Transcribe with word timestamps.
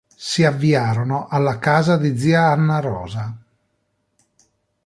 S'avviarono 0.25 1.27
alla 1.27 1.59
casa 1.59 1.95
di 1.95 2.17
zia 2.17 2.47
Anna-Rosa. 2.47 3.37